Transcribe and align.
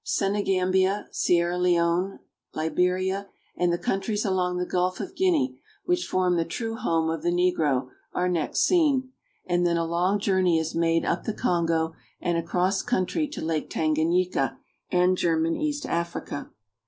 Senegambia, 0.03 1.05
Sierra 1.11 1.59
Leone, 1.59 2.17
Liberia, 2.55 3.29
and 3.55 3.71
the 3.71 3.77
countries 3.77 4.25
along 4.25 4.57
the 4.57 4.65
Gulf 4.65 4.99
of 4.99 5.15
Guinea, 5.15 5.59
which 5.85 6.07
form 6.07 6.37
the 6.37 6.43
true 6.43 6.75
home 6.75 7.07
of 7.11 7.21
the 7.21 7.29
negro, 7.29 7.89
are 8.11 8.27
next 8.27 8.61
seen, 8.61 9.11
and 9.45 9.63
then 9.63 9.77
a 9.77 9.85
long 9.85 10.17
journey 10.19 10.57
is 10.57 10.73
made 10.73 11.05
up 11.05 11.25
the 11.25 11.35
Kongo 11.35 11.93
and 12.19 12.35
across 12.35 12.81
country 12.81 13.27
to 13.27 13.45
Lake 13.45 13.69
Tanganyika 13.69 14.57
and 14.89 15.19
German 15.19 15.55
East 15.55 15.85
Africa. 15.85 16.49